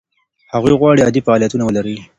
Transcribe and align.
هغوی 0.53 0.73
غواړي 0.79 1.01
عادي 1.05 1.21
فعالیتونه 1.25 1.63
ولري. 1.65 1.95